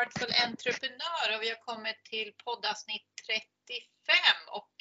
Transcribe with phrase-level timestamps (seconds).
[0.00, 4.14] Artful Entreprenör och vi har kommit till poddavsnitt 35
[4.58, 4.74] och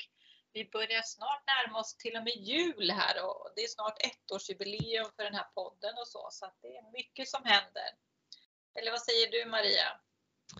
[0.53, 5.09] vi börjar snart närma oss till och med jul här och det är snart ettårsjubileum
[5.15, 7.89] för den här podden och så, så att det är mycket som händer.
[8.79, 9.89] Eller vad säger du Maria?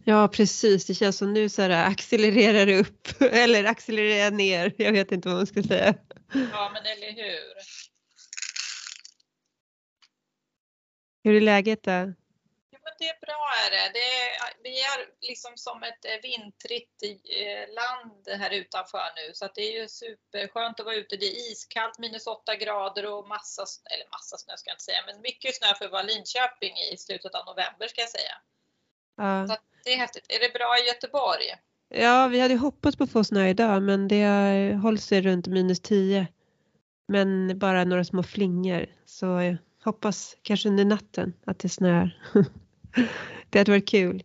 [0.06, 4.74] Ja precis, det känns som nu så här accelererar upp eller accelererar ner.
[4.78, 5.96] Jag vet inte vad man ska säga.
[6.34, 7.54] Ja men eller hur.
[11.24, 12.14] Hur är läget då?
[12.84, 13.86] Men det är bra är det.
[13.98, 14.30] det är,
[14.64, 19.82] vi är liksom som ett eh, vintrigt eh, land här utanför nu så det är
[19.82, 21.18] ju superskönt att vara ute.
[21.18, 25.04] Det är iskallt, minus 8 grader och massa, eller massa snö ska jag inte säga,
[25.08, 28.36] men mycket snö för att vara Linköping i slutet av november ska jag säga.
[29.18, 29.48] Ja.
[29.48, 30.26] Så det är häftigt.
[30.30, 31.48] Är det bra i Göteborg?
[31.90, 34.26] Ja, vi hade hoppats på att få snö idag men det
[34.82, 36.28] hållit sig runt minus 10.
[37.08, 42.22] Men bara några små flingor så hoppas kanske under natten att det snöar.
[43.50, 44.24] det hade varit kul.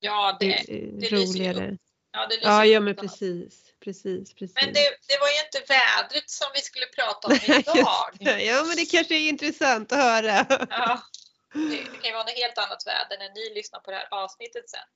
[0.00, 1.78] Ja, det, det, det roligare.
[2.12, 4.54] Ja, det ja, ja, men precis, precis, precis.
[4.54, 8.40] Men det, det var ju inte vädret som vi skulle prata om idag.
[8.42, 10.46] ja, men det kanske är intressant att höra.
[10.70, 11.02] ja,
[11.54, 14.08] det, det kan ju vara något helt annat väder när ni lyssnar på det här
[14.10, 14.88] avsnittet sen.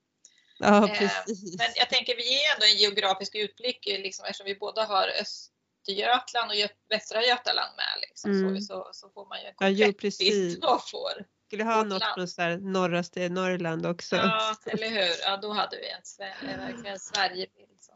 [0.59, 1.59] Ja, eh, precis.
[1.59, 6.51] Men jag tänker vi ger ändå en geografisk utblick liksom, eftersom vi båda har Östergötland
[6.51, 6.57] och
[6.89, 7.95] Västra Götaland med.
[8.01, 8.61] Liksom, mm.
[8.61, 12.29] så, så, får man ju en komplett ja, bild och får skulle ha något från
[12.29, 14.17] så här norraste Norrland också.
[14.17, 15.15] Ja, eller hur.
[15.27, 17.79] Ja, då hade vi en, en verkligen Sverigebild.
[17.81, 17.93] Så.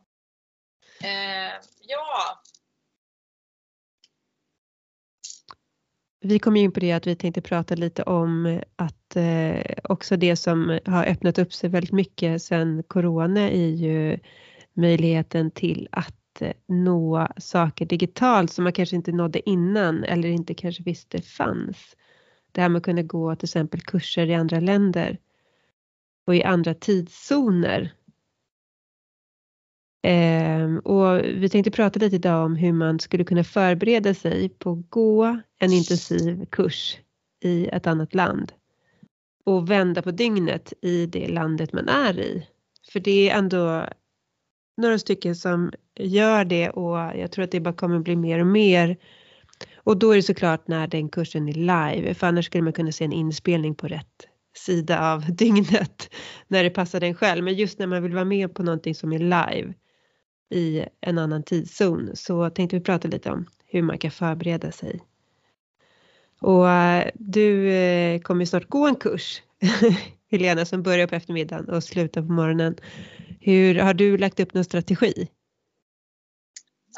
[1.06, 2.42] Eh, ja.
[6.20, 10.36] Vi kom in på det att vi tänkte prata lite om att eh, också det
[10.36, 14.18] som har öppnat upp sig väldigt mycket sedan Corona är ju
[14.72, 20.54] möjligheten till att eh, nå saker digitalt som man kanske inte nådde innan eller inte
[20.54, 21.96] kanske visste fanns.
[22.52, 25.18] Det här med att kunna gå till exempel kurser i andra länder
[26.26, 27.92] och i andra tidszoner.
[30.02, 34.72] Eh, och vi tänkte prata lite idag om hur man skulle kunna förbereda sig på
[34.72, 36.98] att gå en intensiv kurs
[37.44, 38.52] i ett annat land
[39.44, 42.48] och vända på dygnet i det landet man är i.
[42.92, 43.86] För det är ändå
[44.76, 48.46] några stycken som gör det och jag tror att det bara kommer bli mer och
[48.46, 48.96] mer
[49.76, 52.92] och då är det såklart när den kursen är live, för annars skulle man kunna
[52.92, 56.10] se en inspelning på rätt sida av dygnet
[56.48, 57.44] när det passar den själv.
[57.44, 59.74] Men just när man vill vara med på någonting som är live
[60.50, 65.00] i en annan tidszon så tänkte vi prata lite om hur man kan förbereda sig.
[66.40, 69.42] Och eh, du eh, kommer snart gå en kurs,
[70.30, 72.76] Helena, som börjar på eftermiddagen och slutar på morgonen.
[73.40, 75.28] Hur, har du lagt upp någon strategi?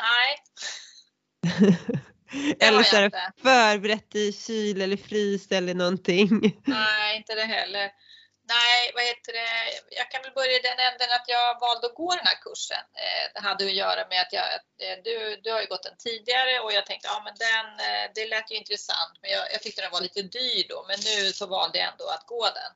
[0.01, 0.37] Nej.
[2.61, 3.11] eller så här,
[3.43, 6.29] förberett i kyl eller frys eller någonting.
[6.65, 7.91] Nej, inte det heller.
[8.49, 9.53] Nej, vad heter det?
[10.01, 12.85] Jag kan väl börja i den änden att jag valde att gå den här kursen.
[13.03, 14.49] Eh, det hade att göra med att jag,
[14.85, 18.05] eh, du, du har ju gått den tidigare och jag tänkte, ja men den, eh,
[18.15, 21.33] det lät ju intressant men jag, jag tyckte den var lite dyr då men nu
[21.33, 22.73] så valde jag ändå att gå den.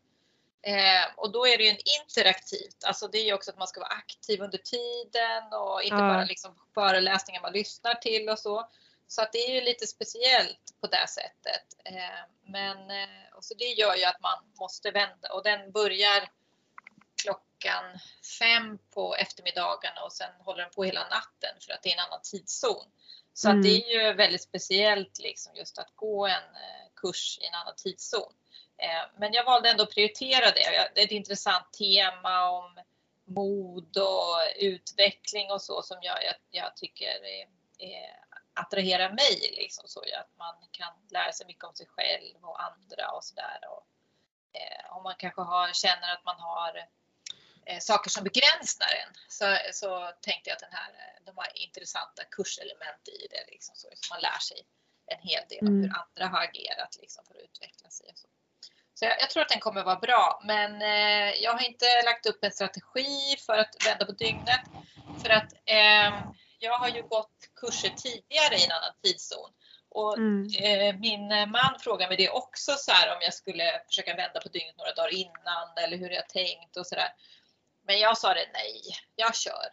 [0.72, 3.68] Eh, och då är det ju en interaktivt, alltså det är ju också att man
[3.68, 6.08] ska vara aktiv under tiden och inte ja.
[6.08, 8.68] bara liksom föreläsningar man lyssnar till och så.
[9.08, 11.64] Så att det är ju lite speciellt på det sättet.
[11.84, 16.30] Eh, men eh, och så det gör ju att man måste vända och den börjar
[17.22, 17.84] klockan
[18.38, 22.04] fem på eftermiddagarna och sen håller den på hela natten för att det är en
[22.04, 22.84] annan tidszon.
[23.34, 23.58] Så mm.
[23.58, 27.54] att det är ju väldigt speciellt liksom just att gå en eh, kurs i en
[27.54, 28.32] annan tidszon.
[29.18, 30.90] Men jag valde ändå att prioritera det.
[30.94, 32.80] Det är ett intressant tema om
[33.24, 37.48] mod och utveckling och så som jag, jag, jag tycker är,
[37.78, 38.27] är
[38.60, 43.10] attrahera mig liksom så att man kan lära sig mycket om sig själv och andra
[43.10, 43.58] och sådär.
[44.52, 46.72] Eh, om man kanske har, känner att man har
[47.66, 51.48] eh, saker som begränsar en så, så tänkte jag att den här, eh, de har
[51.54, 54.66] intressanta kurselement i det liksom så, så man lär sig
[55.06, 55.82] en hel del om mm.
[55.82, 58.06] hur andra har agerat liksom, för att utveckla sig.
[58.12, 58.28] Och så.
[58.94, 62.26] Så jag, jag, tror att den kommer vara bra, men eh, jag har inte lagt
[62.26, 64.60] upp en strategi för att vända på dygnet.
[65.22, 66.10] För att eh,
[66.58, 69.50] jag har ju gått kurser tidigare i en annan tidszon.
[69.90, 70.46] Och mm.
[70.60, 74.48] eh, min man frågade mig det också så här om jag skulle försöka vända på
[74.48, 77.12] dygnet några dagar innan eller hur jag tänkt och sådär.
[77.86, 78.82] Men jag sa det nej,
[79.16, 79.68] jag kör.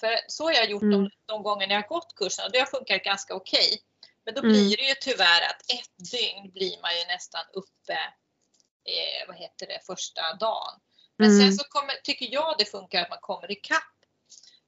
[0.00, 1.02] För så har jag gjort mm.
[1.02, 3.66] de, de gånger jag har gått kursen och det har funkat ganska okej.
[3.66, 3.78] Okay.
[4.24, 4.52] Men då mm.
[4.52, 7.98] blir det ju tyvärr att ett dygn blir man ju nästan uppe,
[8.84, 10.80] eh, vad heter det, första dagen.
[11.16, 11.52] Men sen mm.
[11.52, 13.99] så kommer, tycker jag det funkar att man kommer ikapp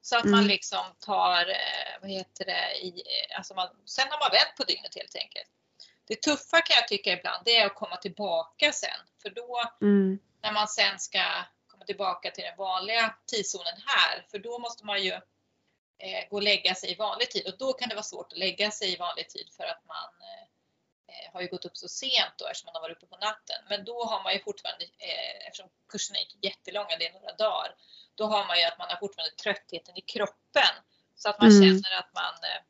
[0.03, 0.37] så att mm.
[0.37, 4.57] man liksom tar, eh, vad heter det, i, eh, alltså man, sen har man vänt
[4.57, 5.49] på dygnet helt enkelt.
[6.09, 10.19] Det tuffa kan jag tycka ibland det är att komma tillbaka sen för då, mm.
[10.43, 11.25] när man sen ska
[11.67, 15.13] komma tillbaka till den vanliga tidszonen här, för då måste man ju
[15.99, 18.39] eh, gå och lägga sig i vanlig tid och då kan det vara svårt att
[18.39, 20.52] lägga sig i vanlig tid för att man eh,
[21.33, 23.61] har ju gått upp så sent då eftersom man har varit uppe på natten.
[23.69, 27.75] Men då har man ju fortfarande, eh, eftersom kurserna gick jättelånga, det är några dagar,
[28.15, 30.75] då har man ju att man har fortfarande tröttheten i kroppen
[31.15, 31.61] så att man mm.
[31.61, 32.61] känner att man eh,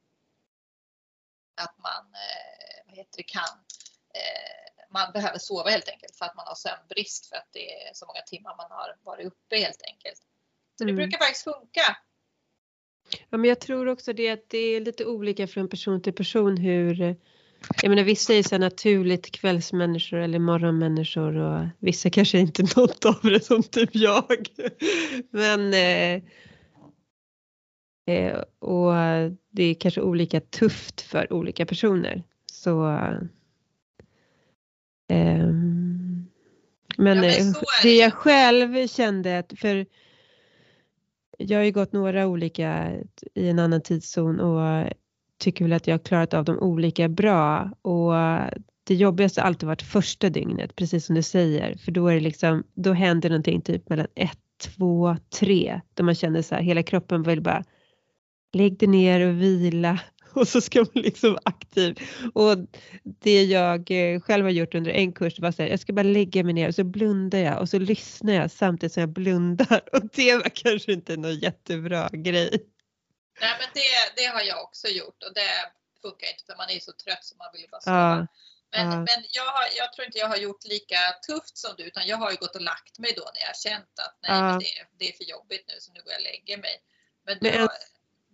[1.65, 3.55] att man eh, vad heter det, kan
[4.93, 8.07] man behöver sova helt enkelt för att man har sömnbrist för att det är så
[8.07, 10.19] många timmar man har varit uppe helt enkelt.
[10.79, 10.97] Så det mm.
[10.97, 11.97] brukar faktiskt funka.
[13.31, 16.57] Ja, men jag tror också det att det är lite olika från person till person
[16.57, 17.17] hur
[17.83, 23.19] jag menar vissa är så naturligt kvällsmänniskor eller morgonmänniskor och vissa kanske inte något av
[23.23, 24.47] det som typ jag.
[25.31, 26.23] Men eh,
[28.07, 28.93] eh, och
[29.51, 32.23] det är kanske olika tufft för olika personer.
[32.53, 32.89] Så
[35.09, 35.47] eh,
[36.97, 39.87] men, ja, men eh, det jag själv kände att för
[41.39, 42.93] jag har ju gått några olika
[43.35, 44.93] i en annan tidszon och
[45.43, 47.71] tycker väl att jag har klarat av dem olika bra.
[47.83, 48.13] Och
[48.85, 52.21] det jobbigaste har alltid varit första dygnet, precis som du säger, för då är det
[52.21, 56.83] liksom, då händer någonting typ mellan ett, två, tre, då man känner så här, hela
[56.83, 57.65] kroppen vill bara
[58.53, 60.01] lägg dig ner och vila.
[60.35, 61.99] Och så ska man liksom vara aktiv.
[62.35, 62.57] Och
[63.03, 66.03] det jag eh, själv har gjort under en kurs var så här, jag ska bara
[66.03, 69.81] lägga mig ner och så blundar jag och så lyssnar jag samtidigt som jag blundar.
[69.93, 72.59] Och det var kanske inte någon jättebra grej.
[73.43, 75.53] Nej men det, det har jag också gjort och det
[76.03, 78.19] funkar inte för man är så trött så man vill bara sova.
[78.19, 78.27] Ja.
[78.75, 78.97] Men, ja.
[79.09, 82.31] men jag, jag, tror inte jag har gjort lika tufft som du utan jag har
[82.31, 84.59] ju gått och lagt mig då när jag känt att nej ja.
[84.63, 86.77] det, det, är för jobbigt nu så nu går jag och lägger mig.
[87.27, 87.71] Men du, men, har,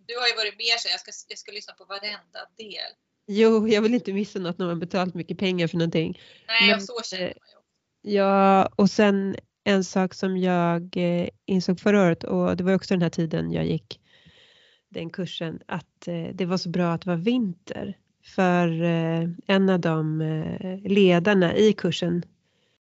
[0.09, 2.91] du har ju varit mer så jag ska, jag ska lyssna på varenda del.
[3.27, 6.21] Jo, jag vill inte missa något när man betalat mycket pengar för någonting.
[6.49, 7.59] Nej, men, så känner man ju.
[8.17, 12.95] Ja, och sen en sak som jag eh, insåg förra året och det var också
[12.95, 14.01] den här tiden jag gick
[14.89, 17.97] den kursen att eh, det var så bra att det var vinter.
[18.25, 22.23] För eh, en av de eh, ledarna i kursen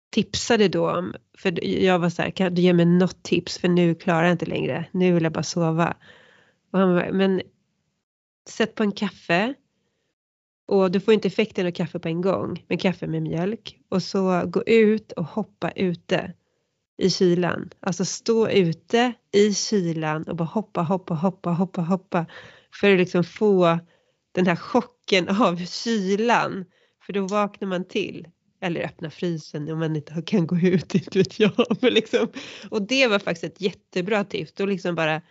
[0.09, 3.67] tipsade då om, för jag var så här, kan du ge mig något tips för
[3.67, 5.97] nu klarar jag inte längre, nu vill jag bara sova.
[6.71, 7.41] Och han var, men
[8.49, 9.53] sätt på en kaffe
[10.67, 14.03] och du får inte effekten av kaffe på en gång, men kaffe med mjölk och
[14.03, 16.33] så gå ut och hoppa ute
[16.97, 17.69] i kylan.
[17.79, 22.25] Alltså stå ute i kylan och bara hoppa, hoppa, hoppa, hoppa, hoppa.
[22.79, 23.79] För att liksom få
[24.31, 26.65] den här chocken av kylan.
[27.05, 28.27] För då vaknar man till.
[28.61, 31.77] Eller öppna frysen om man inte kan gå ut, inte vet jag.
[31.81, 32.31] Men liksom,
[32.71, 34.53] och det var faktiskt ett jättebra tips.
[34.53, 35.21] Då liksom bara,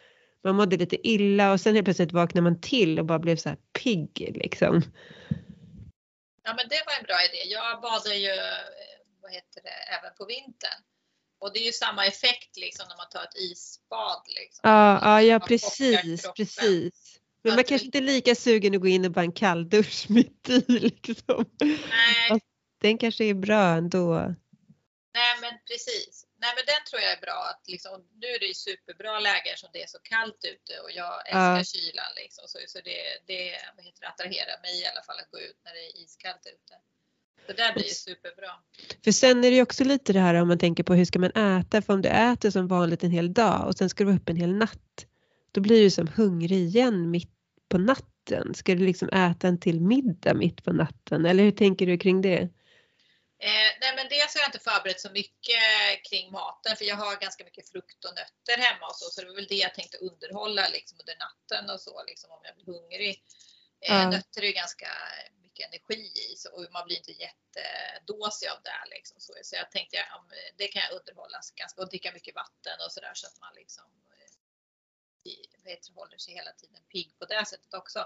[0.44, 3.48] man mådde lite illa och sen helt plötsligt vaknar man till och bara blev så
[3.48, 4.82] här pigg liksom.
[6.44, 7.52] Ja men det var en bra idé.
[7.52, 8.64] Jag badar ju, eh,
[9.22, 10.80] vad heter det, även på vintern.
[11.42, 14.22] Och det är ju samma effekt liksom när man tar ett isbad.
[14.26, 14.70] Liksom.
[14.70, 17.20] Ja, ja, ja precis, precis.
[17.42, 20.48] Men man kanske inte är lika sugen att gå in och bara en kalldusch mitt
[20.48, 21.44] i liksom.
[21.60, 22.40] Nej.
[22.80, 24.34] Den kanske är bra ändå.
[25.14, 26.26] Nej men precis.
[26.36, 27.40] Nej men den tror jag är bra.
[27.50, 30.90] Att liksom, nu är det ju superbra läge som det är så kallt ute och
[30.90, 31.64] jag älskar ja.
[31.64, 32.12] kylan.
[32.16, 33.42] Liksom, så, så det, det
[33.76, 36.46] vad heter det, attraherar mig i alla fall att gå ut när det är iskallt
[36.46, 36.74] ute.
[37.46, 38.50] Det där blir superbra.
[39.04, 41.18] För sen är det ju också lite det här om man tänker på hur ska
[41.18, 41.82] man äta?
[41.82, 44.32] För om du äter som vanligt en hel dag och sen ska du vara uppe
[44.32, 45.06] en hel natt.
[45.52, 47.30] Då blir du som hungrig igen mitt
[47.68, 48.54] på natten.
[48.54, 51.26] Ska du liksom äta en till middag mitt på natten?
[51.26, 52.48] Eller hur tänker du kring det?
[53.48, 55.66] Eh, nej men dels har jag inte förberett så mycket
[56.08, 59.10] kring maten för jag har ganska mycket frukt och nötter hemma och så.
[59.10, 62.40] Så det var väl det jag tänkte underhålla liksom under natten och så liksom om
[62.46, 63.22] jag blir hungrig.
[63.88, 64.10] Eh, ja.
[64.10, 64.88] Nötter är ganska
[65.52, 68.90] mycket energi i så, och man blir inte jättedåsig av det.
[68.96, 70.24] Liksom, så, så jag tänkte ja,
[70.56, 73.84] det kan jag underhålla ganska och dricka mycket vatten och sådär så att man liksom
[75.24, 78.00] eh, vet, håller sig hela tiden pigg på det sättet också.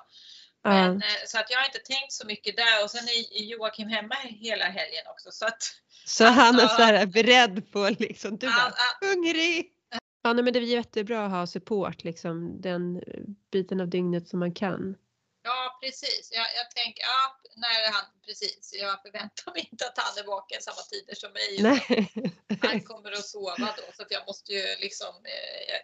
[0.63, 1.03] Men, mm.
[1.27, 4.65] Så att jag har inte tänkt så mycket där och sen är Joakim hemma hela
[4.65, 5.31] helgen också.
[5.33, 5.63] Så, att,
[6.05, 9.73] så han är så här beredd på liksom, du bara, hungrig!
[10.23, 13.03] Ja nej, men det är jättebra att ha support liksom den
[13.51, 14.97] biten av dygnet som man kan.
[15.81, 20.25] Ja precis, jag, jag tänker, ja, när han, precis, jag förväntar mig inte att han
[20.25, 21.59] är vaken samma tider som mig.
[21.61, 22.13] Nej.
[22.63, 25.77] Han kommer att sova då så att jag måste ju liksom, eh,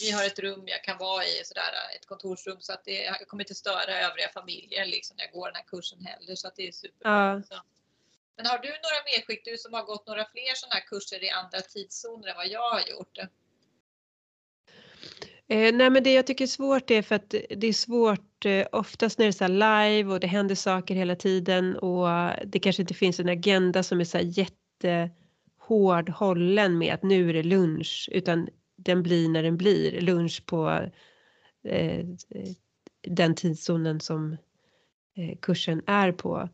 [0.00, 3.28] vi har ett rum jag kan vara i, sådär, ett kontorsrum så att det, jag
[3.28, 6.56] kommer inte störa övriga familjen liksom, när jag går den här kursen heller så att
[6.56, 7.42] det är superbra.
[7.50, 7.64] Ja.
[8.36, 11.30] Men har du några medskick, du som har gått några fler sådana här kurser i
[11.30, 13.18] andra tidszoner än vad jag har gjort?
[15.48, 18.66] Eh, nej men det jag tycker är svårt är för att det är svårt eh,
[18.72, 22.08] oftast när det är så live och det händer saker hela tiden och
[22.46, 27.34] det kanske inte finns en agenda som är så jättehård hållen med att nu är
[27.34, 30.90] det lunch utan den blir när den blir lunch på
[31.64, 32.06] eh,
[33.02, 34.36] den tidszonen som
[35.16, 36.48] eh, kursen är på.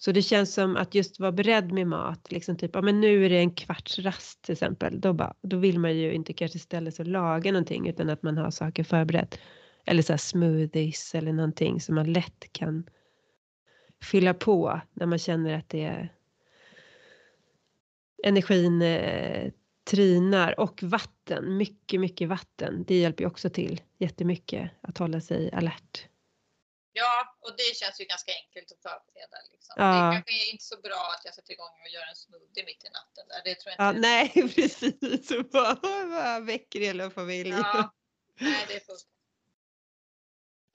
[0.00, 3.24] Så det känns som att just vara beredd med mat, liksom typ, ja men nu
[3.24, 6.58] är det en kvarts rast till exempel, då, bara, då vill man ju inte kanske
[6.58, 9.38] ställa sig och laga någonting utan att man har saker förberett.
[9.84, 12.86] Eller så smoothies eller någonting som man lätt kan
[14.02, 16.12] fylla på när man känner att det är
[18.24, 19.52] energin eh,
[19.90, 22.84] trinar och vatten, mycket, mycket vatten.
[22.86, 26.08] Det hjälper ju också till jättemycket att hålla sig alert.
[27.02, 27.14] Ja,
[27.44, 29.36] och det känns ju ganska enkelt att förbereda.
[29.52, 29.72] Liksom.
[29.76, 29.84] Ja.
[29.84, 32.82] Det är kanske inte så bra att jag sätter igång och gör en smoothie mitt
[32.88, 33.24] i natten.
[33.30, 33.40] Där.
[33.46, 34.24] Det tror jag inte ja, nej,
[34.56, 35.28] precis.
[35.52, 37.58] Bara, väcker hela familjen.
[37.58, 37.94] Ja,
[38.40, 39.08] nej, det är fullt.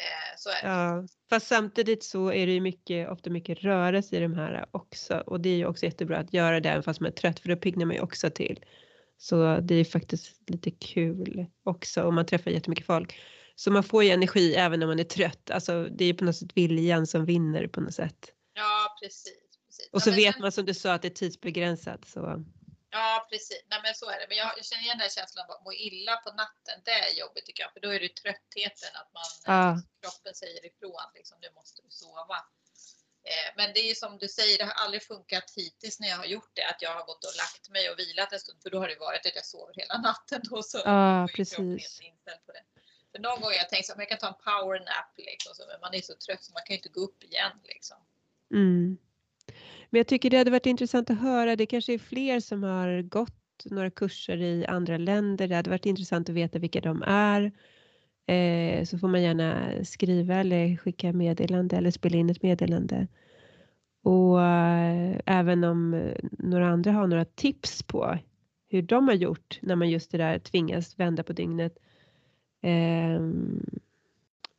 [0.03, 0.67] Eh, så är det.
[0.67, 5.23] Ja, fast samtidigt så är det ju mycket, ofta mycket rörelse i de här också
[5.25, 7.49] och det är ju också jättebra att göra det även fast man är trött för
[7.49, 8.65] då piggnar man ju också till.
[9.17, 13.19] Så det är faktiskt lite kul också om man träffar jättemycket folk.
[13.55, 15.51] Så man får ju energi även när man är trött.
[15.51, 18.31] Alltså det är ju på något sätt viljan som vinner på något sätt.
[18.53, 19.33] Ja precis.
[19.67, 19.89] precis.
[19.91, 22.07] Och så ja, vet man som du sa att det är tidsbegränsat.
[22.07, 22.43] Så.
[22.89, 24.25] Ja precis, Nej, men så är det.
[24.29, 26.77] Men jag, jag känner igen den känslan av att må illa på natten.
[26.85, 29.63] Det är jobbigt tycker jag, för då är det tröttheten att man, ja.
[30.01, 32.37] kroppen säger ifrån liksom, nu måste du sova.
[33.31, 36.17] Eh, men det är ju som du säger, det har aldrig funkat hittills när jag
[36.17, 38.69] har gjort det, att jag har gått och lagt mig och vilat en stund, för
[38.69, 40.41] då har det varit att jag sover hela natten.
[40.49, 41.99] Då, så ja, precis.
[42.45, 42.63] På det.
[43.13, 45.81] För någon gång har jag tänkt att jag kan ta en power nap, liksom, men
[45.81, 47.51] man är så trött så man kan ju inte gå upp igen.
[47.63, 47.97] Liksom.
[48.53, 48.97] Mm.
[49.89, 53.01] Men jag tycker det hade varit intressant att höra, det kanske är fler som har
[53.01, 57.51] gått några kurser i andra länder, det hade varit intressant att veta vilka de är.
[58.27, 63.07] Eh, så får man gärna skriva eller skicka meddelande eller spela in ett meddelande.
[64.03, 68.17] Och eh, även om några andra har några tips på
[68.69, 71.77] hur de har gjort när man just det där tvingas vända på dygnet.
[72.63, 73.21] Eh,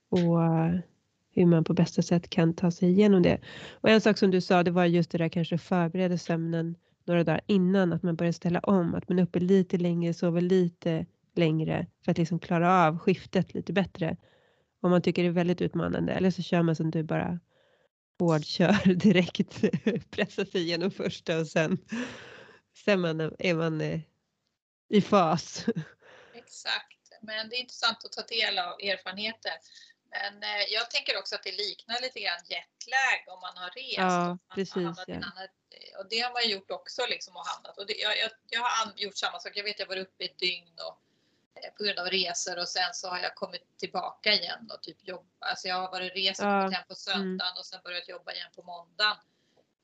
[0.08, 0.38] och
[1.34, 3.40] hur man på bästa sätt kan ta sig igenom det.
[3.72, 7.24] Och en sak som du sa, det var just det där kanske förbereda sömnen några
[7.24, 11.06] dagar innan, att man börjar ställa om, att man är uppe lite längre, sover lite
[11.34, 14.16] längre för att liksom klara av skiftet lite bättre.
[14.80, 17.40] Om man tycker det är väldigt utmanande eller så kör man som du bara
[18.18, 19.60] hårdkör direkt,
[20.10, 21.78] pressar sig igenom första och sen,
[22.84, 24.00] sen man, är man eh,
[24.88, 25.66] i fas.
[26.34, 26.93] Exakt,
[27.24, 29.52] men det är intressant att ta del av erfarenheter.
[30.14, 33.96] Men eh, jag tänker också att det liknar lite grann jetlag om man har rest.
[33.96, 35.04] Ja, precis.
[35.06, 35.14] Ja.
[35.14, 35.50] Annat,
[35.98, 37.78] och det har man gjort också liksom och hamnat.
[37.78, 39.52] Och det, jag, jag, jag, har gjort samma sak.
[39.54, 40.98] Jag vet jag var uppe i ett dygn och,
[41.62, 45.08] eh, på grund av resor och sen så har jag kommit tillbaka igen och typ
[45.08, 45.28] jobba.
[45.38, 47.58] Alltså jag har varit resa och kommit hem på söndagen mm.
[47.58, 49.16] och sen börjat jobba igen på måndagen.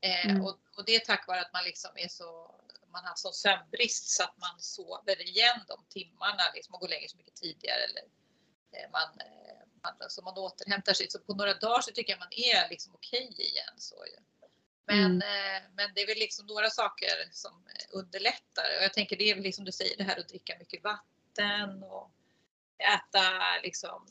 [0.01, 0.41] Eh, mm.
[0.41, 2.55] och, och, det är tack vare att man liksom är så
[2.91, 7.09] man har sån sömnbrist så att man sover igen de timmarna liksom och går längre
[7.09, 8.03] så mycket tidigare eller
[8.71, 11.09] eh, man eh, så man återhämtar sig.
[11.09, 13.73] Så på några dagar så tycker jag man är liksom okej igen.
[13.77, 14.47] Så ju.
[14.85, 15.21] Men, mm.
[15.21, 18.77] eh, men det är väl liksom några saker som underlättar.
[18.77, 21.83] Och jag tänker det är väl liksom du säger det här att dricka mycket vatten
[21.83, 22.11] och
[22.77, 23.21] äta
[23.63, 24.07] liksom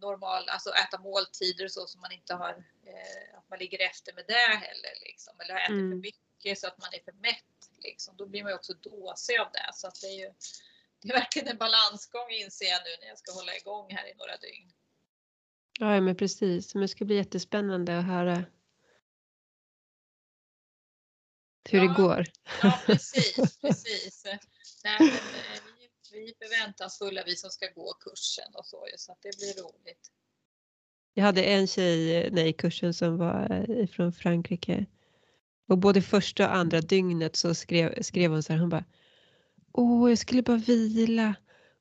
[0.00, 2.64] normal, alltså äta måltider så som man inte har,
[3.38, 5.40] att man ligger efter med det heller liksom.
[5.40, 5.90] Eller äter mm.
[5.90, 6.23] för mycket
[6.54, 8.16] så att man är för mätt liksom.
[8.16, 9.70] Då blir man ju också dåsig av det.
[9.74, 10.32] Så att det är ju
[11.04, 14.14] det är verkligen en balansgång inser jag nu när jag ska hålla igång här i
[14.14, 14.72] några dygn.
[15.80, 16.74] Ja, men precis.
[16.74, 18.44] Men det ska bli jättespännande att höra
[21.70, 22.24] hur ja, det går.
[22.62, 24.24] Ja, precis, precis.
[24.84, 25.62] Nej, men, eh,
[26.12, 30.10] vi, är förväntansfulla vi som ska gå kursen och så, så att det blir roligt.
[31.14, 34.86] Jag hade en tjej nej, i kursen som var från Frankrike
[35.68, 38.84] och både första och andra dygnet så skrev, skrev hon så här, hon bara
[39.72, 41.34] Åh, jag skulle bara vila.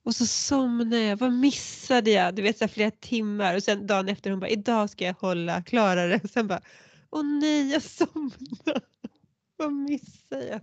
[0.05, 2.35] Och så somnade jag, vad missade jag?
[2.35, 5.63] Du vet så flera timmar och sen dagen efter hon bara idag ska jag hålla,
[5.63, 6.19] klara det.
[6.23, 6.61] Och sen bara
[7.11, 8.81] åh nej jag somnade.
[9.57, 10.61] Vad missade jag?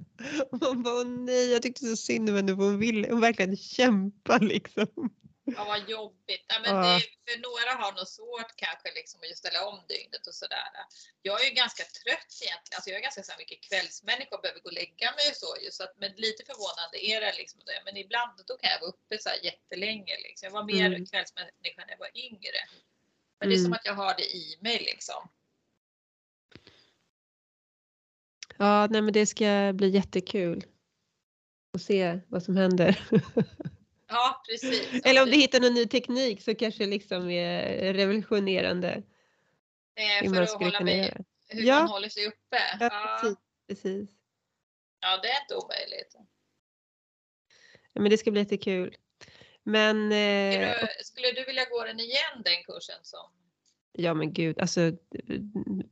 [0.50, 3.20] Och man bara åh nej jag tyckte så synd om henne för hon ville, hon
[3.20, 5.10] verkligen kämpa liksom.
[5.57, 6.45] Ja vad jobbigt.
[6.52, 10.37] Ja, men det, för några har nog svårt kanske liksom att ställa om dygnet och
[10.42, 10.71] sådär.
[11.28, 12.76] Jag är ju ganska trött egentligen.
[12.76, 15.50] Alltså jag är ganska så mycket kvällsmänniska och behöver gå och lägga mig och så.
[15.76, 17.59] så att, men lite förvånande är det liksom.
[17.69, 17.78] Det.
[17.87, 20.14] Men ibland då kan jag vara uppe så här jättelänge.
[20.26, 20.45] Liksom.
[20.47, 21.07] Jag var mer mm.
[21.11, 22.61] kvällsmänniska när jag var yngre.
[23.38, 23.78] Men det är som mm.
[23.78, 25.21] att jag har det i mig liksom.
[28.59, 30.64] Ja, nej men det ska bli jättekul
[31.75, 33.00] att se vad som händer.
[34.10, 35.04] Ja, precis.
[35.04, 39.02] Eller om du hittar någon ny teknik så kanske det liksom är revolutionerande.
[39.94, 41.16] Eh, för att hålla mig,
[41.48, 41.78] hur ja.
[41.78, 42.58] man håller sig uppe.
[42.80, 43.18] Ja, ja.
[43.20, 43.38] Precis,
[43.68, 44.10] precis.
[45.00, 46.16] Ja, det är inte omöjligt.
[47.92, 48.96] Ja, men det ska bli jättekul.
[49.62, 50.12] Men...
[50.12, 52.98] Eh, du, skulle du vilja gå den igen, den kursen?
[53.02, 53.30] Som...
[53.92, 54.92] Ja men gud, alltså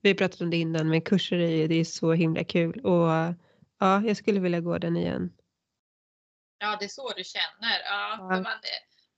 [0.03, 3.35] vi pratat om det innan men kurser är, det är så himla kul och
[3.79, 5.33] ja, jag skulle vilja gå den igen.
[6.59, 7.81] Ja, det är så du känner.
[7.85, 8.41] Ja, ja.
[8.41, 8.59] Man,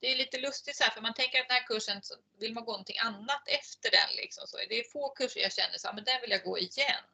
[0.01, 2.01] det är lite lustigt så här, för man tänker att den här kursen,
[2.41, 4.17] vill man gå någonting annat efter den.
[4.17, 6.59] Liksom, så det är få kurser jag känner så här, men den vill jag gå
[6.59, 7.05] igen.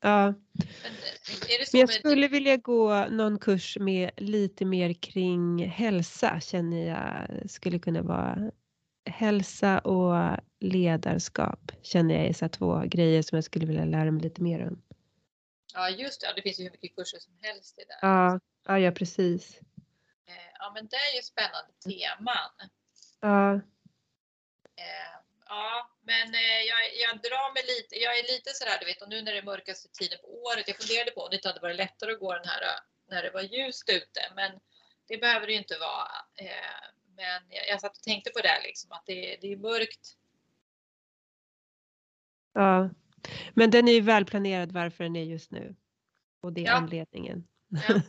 [0.00, 0.26] Ja.
[0.82, 0.92] Men,
[1.72, 2.30] men jag skulle med...
[2.30, 8.50] vilja gå någon kurs med lite mer kring hälsa känner jag skulle kunna vara
[9.10, 14.22] hälsa och ledarskap känner jag är så två grejer som jag skulle vilja lära mig
[14.22, 14.82] lite mer om.
[15.74, 17.98] Ja just det, det finns ju hur mycket kurser som helst i det.
[18.02, 19.60] Ja, ja, ja precis.
[20.28, 22.54] Eh, ja men det är ju spännande teman.
[23.20, 23.54] Ja.
[24.76, 25.14] Eh,
[25.46, 29.08] ja, men eh, jag, jag drar mig lite, jag är lite sådär du vet och
[29.08, 31.60] nu när det är mörkaste tiden på året, jag funderade på om det inte hade
[31.60, 32.62] varit lättare att gå den här
[33.10, 34.60] när det var ljust ute men
[35.08, 36.10] det behöver det ju inte vara.
[37.16, 40.16] Men jag, jag satt och tänkte på det liksom att det, det är mörkt.
[42.52, 42.90] Ja,
[43.54, 45.76] men den är ju välplanerad varför den är just nu.
[46.40, 46.72] Och det är ja.
[46.72, 47.48] anledningen.
[47.88, 48.00] Ja,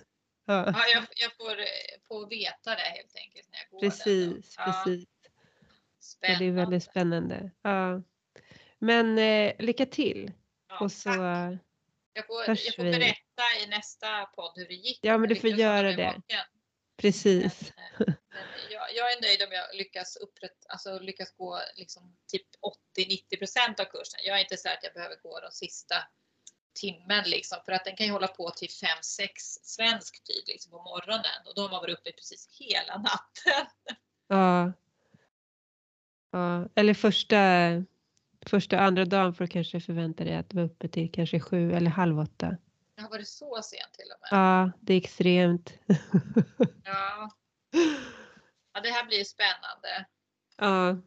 [0.49, 0.65] ja.
[0.65, 1.55] ja jag, jag, får,
[2.07, 4.65] får veta det helt enkelt när jag går Precis, den.
[4.65, 4.83] Ja.
[4.85, 5.09] precis.
[5.99, 6.45] Spännande.
[6.45, 7.51] det är väldigt spännande.
[7.61, 8.01] Ja.
[8.79, 10.31] Men eh, lycka till.
[10.69, 11.09] Ja, och så
[12.13, 14.99] jag får, jag får berätta i nästa podd hur det gick.
[15.01, 16.13] Ja, men du får göra det.
[16.15, 16.45] Baken.
[16.97, 17.73] Precis.
[17.97, 22.17] Men, eh, men jag, jag, är nöjd om jag lyckas, upprätt, alltså lyckas gå liksom
[22.27, 22.47] typ
[22.97, 24.19] 80-90% av kursen.
[24.23, 25.95] Jag är inte så att jag behöver gå de sista
[26.73, 29.27] timmen liksom, för att den kan ju hålla på till 5-6
[29.63, 33.67] svensk tid liksom, på morgonen och då har man varit uppe precis hela natten.
[34.27, 34.73] Ja.
[36.31, 36.67] ja.
[36.75, 37.37] Eller första,
[38.45, 41.91] första andra dagen får du kanske förvänta dig att vara uppe till kanske sju eller
[41.91, 42.57] halv åtta.
[42.95, 44.39] Ja, var det så sent till och med?
[44.39, 45.73] Ja, det är extremt.
[46.83, 47.31] ja.
[48.73, 50.05] ja, det här blir spännande.
[50.57, 50.97] Ja.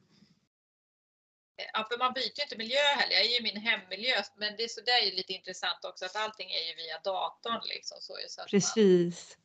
[1.73, 3.13] Ja, för man byter ju inte miljö heller.
[3.13, 6.05] Jag är ju i min hemmiljö, men det är så där är lite intressant också
[6.05, 7.99] att allting är ju via datorn liksom.
[8.01, 9.37] Så, så Precis.
[9.37, 9.43] Man,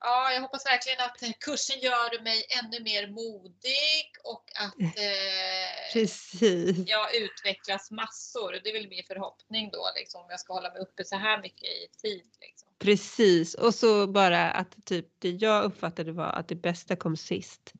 [0.00, 6.76] Ja, jag hoppas verkligen att kursen gör mig ännu mer modig och att eh, Precis.
[6.88, 8.60] jag utvecklas massor.
[8.64, 11.42] Det är väl min förhoppning då, liksom, om jag ska hålla mig uppe så här
[11.42, 12.30] mycket i tid.
[12.40, 12.68] Liksom.
[12.78, 17.72] Precis, och så bara att typ det jag uppfattade var att det bästa kom sist.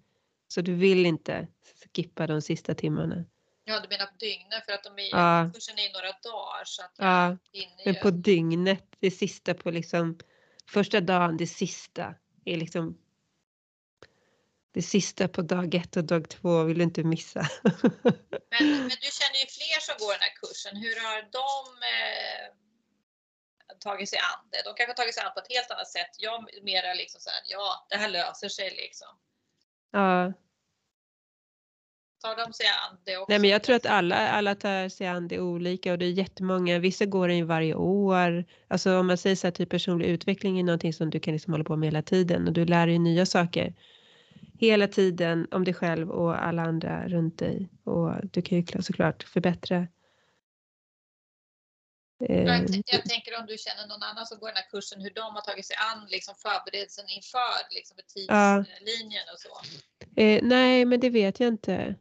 [0.49, 1.49] Så du vill inte
[1.95, 3.25] skippa de sista timmarna.
[3.65, 5.51] Ja, du menar på dygnet för att de är, ja.
[5.55, 6.65] kursen är några dagar.
[6.65, 7.37] Så att ja,
[7.85, 10.19] men på dygnet, det sista på liksom
[10.71, 12.99] första dagen, det sista är liksom
[14.77, 17.41] det sista på dag ett och dag två vill du inte missa.
[18.51, 20.77] men, men, du känner ju fler som går den här kursen.
[20.77, 21.53] Hur har de
[21.97, 22.47] eh,
[23.81, 24.63] tagit sig an det?
[24.65, 26.13] De kanske har tagit sig an på ett helt annat sätt.
[26.19, 29.09] Jag mera liksom så här, ja, det här löser sig liksom.
[29.97, 30.33] Ja,
[32.23, 33.27] tar de sig an det också?
[33.33, 36.11] Nej men jag tror att alla, alla tar sig an det olika och det är
[36.11, 38.45] jättemånga, vissa går ju varje år.
[38.69, 41.53] Alltså om man säger så här typ personlig utveckling är någonting som du kan liksom
[41.53, 43.75] hålla på med hela tiden och du lär dig nya saker
[44.59, 49.23] hela tiden om dig själv och alla andra runt dig och du kan ju såklart
[49.23, 49.87] förbättra
[52.19, 55.11] jag, eh, jag, tänker om du känner någon annan som går den här kursen, hur
[55.11, 59.53] de har tagit sig an liksom förberedelsen inför liksom, tidslinjen och så?
[60.21, 61.95] Eh, nej, men det vet jag inte.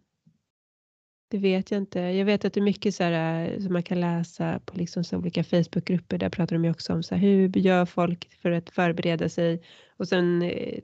[1.28, 2.00] Det vet jag inte.
[2.00, 5.04] Jag vet att det är mycket så här, eh, som man kan läsa på liksom
[5.04, 6.18] så olika Facebookgrupper.
[6.18, 9.64] Där pratar de ju också om så här, hur gör folk för att förbereda sig.
[9.98, 10.80] Och sen eh,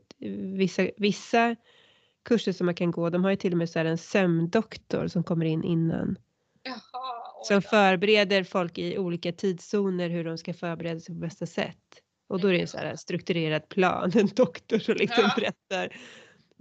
[0.57, 1.55] vissa, vissa
[2.25, 5.07] kurser som man kan gå, de har ju till och med så här en sömndoktor
[5.07, 6.17] som kommer in innan.
[6.63, 11.77] Jaha, som förbereder folk i olika tidszoner hur de ska förbereda sig på bästa sätt.
[12.27, 15.33] Och då är det en så här strukturerad plan, en doktor som liksom ja.
[15.35, 15.97] berättar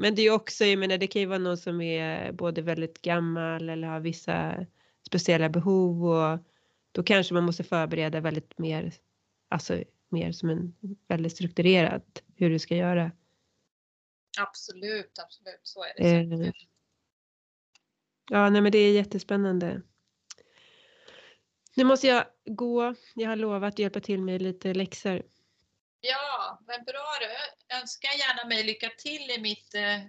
[0.01, 3.03] men det är också, jag menar det kan ju vara någon som är både väldigt
[3.03, 4.66] gammal eller har vissa
[5.07, 6.38] speciella behov och
[6.93, 8.95] då kanske man måste förbereda väldigt mer,
[9.49, 10.75] alltså mer som en
[11.09, 13.12] väldigt strukturerat hur du ska göra.
[14.40, 16.47] Absolut, absolut, så är det.
[16.47, 16.53] Eh,
[18.31, 19.83] ja, nej men det är jättespännande.
[21.74, 22.94] Nu måste jag gå.
[23.14, 25.22] Jag har lovat att hjälpa till med lite läxor.
[26.00, 27.26] Ja, men bra du.
[27.68, 30.00] Jag önskar gärna mig lycka till i mitt eh,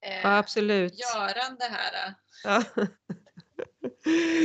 [0.00, 0.94] ja, absolut.
[0.98, 2.14] görande här.
[2.44, 2.64] Ja.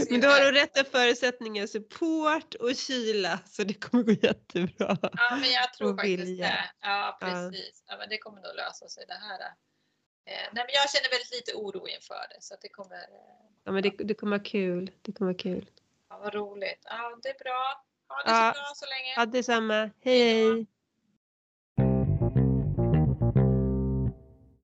[0.10, 4.98] Men då har du rätta förutsättningar, support och kyla, så det kommer gå jättebra.
[5.02, 6.48] Ja, men jag tror faktiskt vilja.
[6.48, 6.72] det.
[6.82, 7.84] Ja, precis.
[7.88, 7.98] Ja.
[7.98, 9.40] men det kommer nog lösa sig det här.
[9.40, 13.06] Eh, nej, men jag känner väldigt lite oro inför det, så det kommer.
[13.64, 14.92] Ja, men det, det kommer vara kul.
[15.02, 15.70] Det kommer vara kul.
[16.22, 16.82] Vad roligt.
[16.84, 17.84] Ja, det är bra.
[18.08, 19.14] Ha det så bra så länge.
[19.16, 19.90] Ja, detsamma.
[20.02, 20.68] Hej hej!